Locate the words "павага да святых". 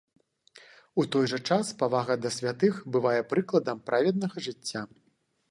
1.81-2.81